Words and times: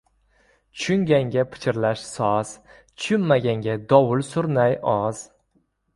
•Tushunganga 0.77 1.43
pichirlash 1.55 2.07
soz, 2.13 2.53
tushunmaganga 2.79 3.77
dovul-surnay 3.93 4.79
oz. 4.99 5.21